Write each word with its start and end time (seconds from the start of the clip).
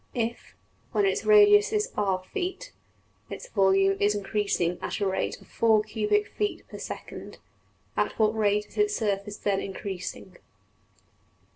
If, 0.15 0.55
when 0.93 1.05
its 1.05 1.25
radius 1.25 1.71
is 1.71 1.91
$r$~feet, 1.95 2.71
its 3.29 3.47
volume 3.49 3.97
is 3.99 4.15
increasing 4.15 4.79
at 4.81 4.93
the 4.97 5.05
rate 5.05 5.39
of 5.39 5.47
$4$~cubic 5.47 6.27
feet 6.29 6.67
per~second, 6.69 7.37
at 7.95 8.17
what 8.17 8.35
rate 8.35 8.65
is 8.67 8.77
its 8.79 8.95
surface 8.95 9.37
then 9.37 9.59
increasing? 9.61 10.37